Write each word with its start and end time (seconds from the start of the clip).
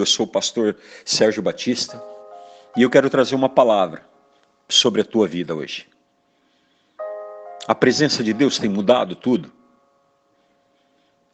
eu 0.00 0.06
sou 0.06 0.26
o 0.26 0.28
pastor 0.28 0.76
Sérgio 1.04 1.42
Batista 1.42 2.02
e 2.76 2.82
eu 2.82 2.90
quero 2.90 3.10
trazer 3.10 3.34
uma 3.34 3.48
palavra 3.48 4.04
sobre 4.68 5.00
a 5.00 5.04
tua 5.04 5.26
vida 5.26 5.54
hoje. 5.54 5.86
A 7.66 7.74
presença 7.74 8.22
de 8.22 8.32
Deus 8.32 8.58
tem 8.58 8.68
mudado 8.68 9.14
tudo? 9.14 9.52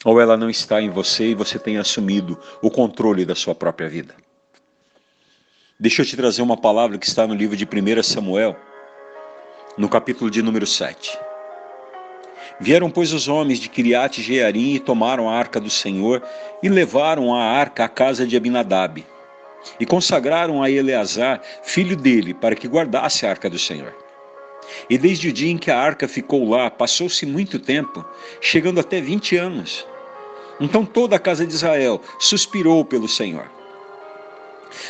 Ou 0.04 0.20
ela 0.20 0.36
não 0.36 0.50
está 0.50 0.80
em 0.80 0.90
você 0.90 1.30
e 1.30 1.34
você 1.34 1.58
tem 1.58 1.78
assumido 1.78 2.38
o 2.60 2.70
controle 2.70 3.24
da 3.24 3.34
sua 3.34 3.54
própria 3.54 3.88
vida? 3.88 4.14
Deixa 5.78 6.02
eu 6.02 6.06
te 6.06 6.16
trazer 6.16 6.42
uma 6.42 6.56
palavra 6.56 6.98
que 6.98 7.06
está 7.06 7.26
no 7.26 7.34
livro 7.34 7.56
de 7.56 7.64
1 7.64 8.02
Samuel, 8.02 8.56
no 9.76 9.88
capítulo 9.88 10.30
de 10.30 10.42
número 10.42 10.66
7. 10.66 11.25
Vieram, 12.58 12.90
pois, 12.90 13.12
os 13.12 13.28
homens 13.28 13.58
de 13.58 13.68
Kiriat 13.68 14.22
Jearim 14.22 14.74
e 14.74 14.80
tomaram 14.80 15.28
a 15.28 15.34
arca 15.36 15.60
do 15.60 15.68
Senhor 15.68 16.22
e 16.62 16.68
levaram 16.68 17.34
a 17.34 17.42
arca 17.42 17.84
à 17.84 17.88
casa 17.88 18.26
de 18.26 18.36
Abinadab. 18.36 19.04
E 19.78 19.84
consagraram 19.84 20.62
a 20.62 20.70
Eleazar, 20.70 21.42
filho 21.62 21.96
dele, 21.96 22.32
para 22.32 22.54
que 22.54 22.68
guardasse 22.68 23.26
a 23.26 23.30
arca 23.30 23.50
do 23.50 23.58
Senhor. 23.58 23.94
E 24.88 24.96
desde 24.96 25.28
o 25.28 25.32
dia 25.32 25.50
em 25.50 25.58
que 25.58 25.70
a 25.70 25.78
arca 25.78 26.08
ficou 26.08 26.48
lá, 26.48 26.70
passou-se 26.70 27.26
muito 27.26 27.58
tempo, 27.58 28.04
chegando 28.40 28.80
até 28.80 29.00
vinte 29.00 29.36
anos. 29.36 29.86
Então 30.58 30.84
toda 30.84 31.16
a 31.16 31.20
casa 31.20 31.46
de 31.46 31.52
Israel 31.52 32.00
suspirou 32.18 32.84
pelo 32.84 33.08
Senhor. 33.08 33.50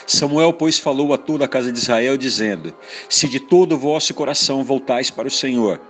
Samuel, 0.07 0.53
pois, 0.53 0.79
falou 0.79 1.13
a 1.13 1.19
toda 1.19 1.45
a 1.45 1.49
casa 1.49 1.73
de 1.73 1.79
Israel, 1.79 2.17
dizendo: 2.17 2.73
Se 3.09 3.29
de 3.29 3.41
todo 3.41 3.75
o 3.75 3.79
vosso 3.79 4.15
coração 4.15 4.65
voltais 4.65 5.11
para 5.11 5.29
o 5.29 5.31
Senhor, 5.31 5.81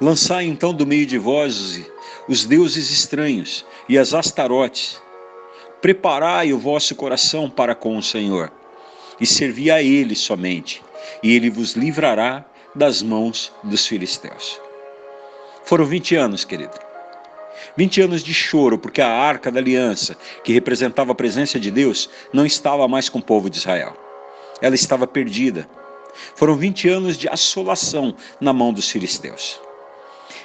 Lançai 0.00 0.44
então 0.44 0.72
do 0.72 0.86
meio 0.86 1.06
de 1.06 1.18
vós 1.18 1.80
os 2.28 2.44
deuses 2.44 2.90
estranhos 2.90 3.64
e 3.88 3.98
as 3.98 4.14
astarotes. 4.14 5.00
Preparai 5.80 6.52
o 6.52 6.58
vosso 6.58 6.94
coração 6.94 7.48
para 7.48 7.74
com 7.74 7.96
o 7.96 8.02
Senhor, 8.02 8.52
e 9.20 9.26
servi 9.26 9.70
a 9.70 9.82
Ele 9.82 10.14
somente, 10.14 10.82
e 11.22 11.34
Ele 11.34 11.50
vos 11.50 11.72
livrará 11.72 12.44
das 12.74 13.02
mãos 13.02 13.52
dos 13.62 13.86
filisteus. 13.86 14.60
Foram 15.64 15.84
20 15.84 16.16
anos, 16.16 16.44
querido. 16.44 16.78
20 17.76 18.00
anos 18.02 18.24
de 18.24 18.34
choro, 18.34 18.78
porque 18.78 19.00
a 19.00 19.08
arca 19.08 19.50
da 19.50 19.60
aliança, 19.60 20.16
que 20.42 20.52
representava 20.52 21.12
a 21.12 21.14
presença 21.14 21.60
de 21.60 21.70
Deus, 21.70 22.10
não 22.32 22.44
estava 22.46 22.88
mais 22.88 23.08
com 23.08 23.18
o 23.18 23.22
povo 23.22 23.48
de 23.48 23.58
Israel. 23.58 23.96
Ela 24.60 24.74
estava 24.74 25.06
perdida. 25.06 25.68
Foram 26.34 26.56
20 26.56 26.88
anos 26.88 27.16
de 27.16 27.28
assolação 27.28 28.14
na 28.40 28.52
mão 28.52 28.72
dos 28.72 28.90
filisteus. 28.90 29.60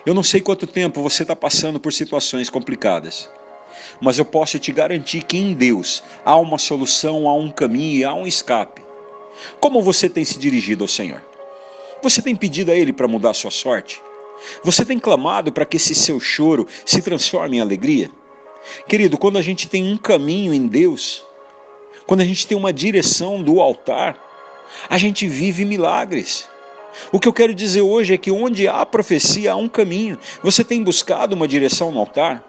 Eu 0.06 0.14
não 0.14 0.24
sei 0.24 0.42
quanto 0.42 0.68
tempo 0.68 1.02
você 1.02 1.24
está 1.24 1.36
passando 1.36 1.80
por 1.80 1.94
situações 1.94 2.50
complicadas, 2.50 3.30
mas 4.02 4.20
eu 4.20 4.26
posso 4.26 4.60
te 4.60 4.72
garantir 4.72 5.24
que 5.24 5.38
em 5.38 5.54
Deus 5.54 6.04
há 6.26 6.36
uma 6.36 6.58
solução, 6.58 7.28
há 7.28 7.34
um 7.34 7.50
caminho 7.50 8.00
e 8.00 8.04
há 8.04 8.14
um 8.14 8.28
escape. 8.28 8.82
Como 9.60 9.82
você 9.82 10.10
tem 10.10 10.26
se 10.26 10.38
dirigido 10.38 10.84
ao 10.84 10.88
Senhor? 10.88 11.24
Você 12.02 12.22
tem 12.22 12.36
pedido 12.36 12.72
a 12.72 12.76
Ele 12.76 12.92
para 12.92 13.08
mudar 13.08 13.30
a 13.30 13.34
sua 13.34 13.52
sorte? 13.52 14.02
Você 14.64 14.84
tem 14.84 15.00
clamado 15.00 15.52
para 15.52 15.66
que 15.66 15.78
esse 15.78 15.96
seu 15.96 16.20
choro 16.20 16.68
se 16.86 17.02
transforme 17.02 17.58
em 17.58 17.62
alegria? 17.62 18.12
Querido, 18.88 19.18
quando 19.18 19.38
a 19.38 19.42
gente 19.42 19.68
tem 19.68 19.92
um 19.92 19.98
caminho 19.98 20.54
em 20.54 20.68
Deus, 20.68 21.26
quando 22.06 22.22
a 22.22 22.26
gente 22.26 22.46
tem 22.46 22.58
uma 22.58 22.74
direção 22.74 23.42
do 23.42 23.62
altar, 23.62 24.18
a 24.90 24.98
gente 24.98 25.28
vive 25.28 25.66
milagres. 25.66 26.48
O 27.12 27.20
que 27.20 27.28
eu 27.28 27.34
quero 27.34 27.54
dizer 27.54 27.82
hoje 27.82 28.14
é 28.14 28.18
que 28.18 28.32
onde 28.32 28.68
há 28.68 28.86
profecia 28.86 29.54
há 29.54 29.56
um 29.56 29.68
caminho. 29.68 30.18
Você 30.42 30.64
tem 30.64 30.84
buscado 30.84 31.36
uma 31.36 31.48
direção 31.48 31.92
no 31.92 32.00
altar? 32.00 32.44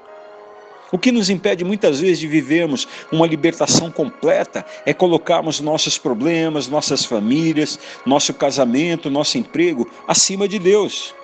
O 0.92 0.98
que 0.98 1.10
nos 1.10 1.28
impede 1.28 1.64
muitas 1.64 1.98
vezes 1.98 2.20
de 2.20 2.28
vivermos 2.28 2.86
uma 3.10 3.26
libertação 3.26 3.90
completa 3.90 4.64
é 4.86 4.94
colocarmos 4.94 5.60
nossos 5.60 5.98
problemas, 5.98 6.68
nossas 6.68 7.04
famílias, 7.04 7.78
nosso 8.06 8.32
casamento, 8.32 9.10
nosso 9.10 9.36
emprego 9.36 9.90
acima 10.06 10.46
de 10.46 10.58
Deus. 10.58 11.14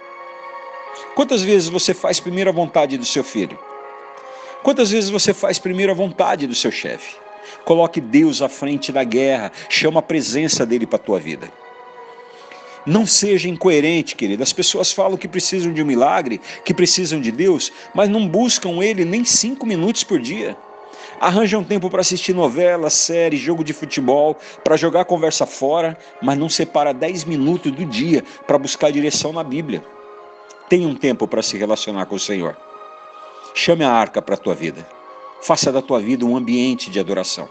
Quantas 1.14 1.42
vezes 1.42 1.68
você 1.68 1.94
faz 1.94 2.18
primeiro 2.18 2.50
a 2.50 2.52
vontade 2.52 2.98
do 2.98 3.04
seu 3.04 3.22
filho? 3.22 3.58
Quantas 4.62 4.90
vezes 4.90 5.08
você 5.08 5.32
faz 5.32 5.58
primeiro 5.58 5.92
a 5.92 5.94
vontade 5.94 6.46
do 6.46 6.54
seu 6.54 6.72
chefe? 6.72 7.16
Coloque 7.64 8.00
Deus 8.00 8.42
à 8.42 8.48
frente 8.48 8.92
da 8.92 9.04
guerra, 9.04 9.52
chama 9.68 10.00
a 10.00 10.02
presença 10.02 10.64
dele 10.66 10.86
para 10.86 10.96
a 10.96 11.02
tua 11.02 11.18
vida. 11.18 11.50
Não 12.86 13.06
seja 13.06 13.48
incoerente, 13.48 14.16
querido. 14.16 14.42
As 14.42 14.52
pessoas 14.52 14.90
falam 14.90 15.16
que 15.16 15.28
precisam 15.28 15.72
de 15.72 15.82
um 15.82 15.86
milagre, 15.86 16.40
que 16.64 16.72
precisam 16.72 17.20
de 17.20 17.30
Deus, 17.30 17.70
mas 17.94 18.08
não 18.08 18.26
buscam 18.26 18.82
Ele 18.82 19.04
nem 19.04 19.24
cinco 19.24 19.66
minutos 19.66 20.02
por 20.02 20.18
dia. 20.18 20.56
Arranjam 21.20 21.62
tempo 21.62 21.90
para 21.90 22.00
assistir 22.00 22.34
novela, 22.34 22.88
série, 22.88 23.36
jogo 23.36 23.62
de 23.62 23.74
futebol, 23.74 24.38
para 24.64 24.76
jogar 24.76 25.04
conversa 25.04 25.44
fora, 25.44 25.96
mas 26.22 26.38
não 26.38 26.48
separa 26.48 26.94
dez 26.94 27.24
minutos 27.24 27.70
do 27.70 27.84
dia 27.84 28.24
para 28.46 28.56
buscar 28.56 28.90
direção 28.90 29.30
na 29.30 29.44
Bíblia. 29.44 29.84
Tenha 30.68 30.88
um 30.88 30.94
tempo 30.94 31.28
para 31.28 31.42
se 31.42 31.58
relacionar 31.58 32.06
com 32.06 32.14
o 32.14 32.18
Senhor. 32.18 32.56
Chame 33.54 33.84
a 33.84 33.92
arca 33.92 34.22
para 34.22 34.34
a 34.34 34.38
tua 34.38 34.54
vida. 34.54 34.86
Faça 35.42 35.72
da 35.72 35.80
tua 35.80 36.00
vida 36.00 36.24
um 36.24 36.36
ambiente 36.36 36.90
de 36.90 37.00
adoração. 37.00 37.48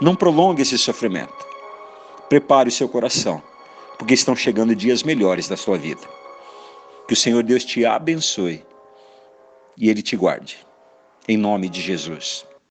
Não 0.00 0.14
prolongue 0.14 0.62
esse 0.62 0.76
sofrimento. 0.76 1.46
Prepare 2.28 2.68
o 2.68 2.72
seu 2.72 2.88
coração 2.88 3.42
porque 4.00 4.14
estão 4.14 4.34
chegando 4.34 4.74
dias 4.74 5.02
melhores 5.02 5.46
da 5.46 5.58
sua 5.58 5.76
vida. 5.76 6.00
Que 7.06 7.12
o 7.12 7.16
Senhor 7.16 7.42
Deus 7.42 7.64
te 7.64 7.84
abençoe 7.84 8.64
e 9.76 9.90
Ele 9.90 10.00
te 10.00 10.16
guarde. 10.16 10.66
Em 11.28 11.36
nome 11.36 11.68
de 11.68 11.82
Jesus. 11.82 12.46